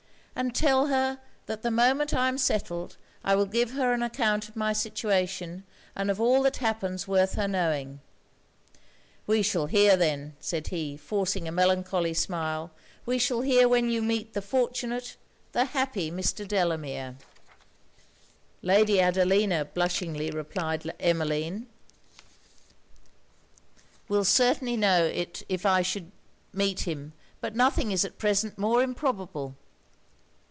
[0.33, 4.49] And tell her, that the moment I am settled I will give her an account
[4.49, 7.99] of my situation, and of all that happens worth her knowing.'
[9.27, 12.71] 'We shall hear then,' said he, forcing a melancholy smile,
[13.05, 15.15] 'we shall hear when you meet the fortunate,
[15.51, 16.47] the happy Mr.
[16.47, 17.17] Delamere.'
[18.63, 21.67] 'Lady Adelina,' blushingly replied Emmeline,
[24.07, 26.09] 'will certainly know it if I should
[26.51, 29.55] meet him; but nothing is at present more improbable.'